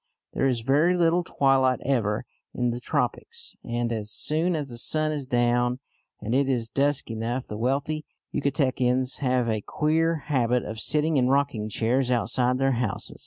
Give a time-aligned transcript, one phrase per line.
[0.33, 5.11] There is very little twilight ever in the tropics, and as soon as the sun
[5.11, 5.77] is down
[6.19, 11.27] and it is dusk enough, the wealthy Yucatecans have a queer habit of sitting in
[11.27, 13.19] rocking chairs outside their houses.